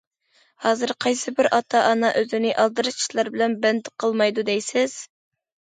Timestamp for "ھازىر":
0.63-0.93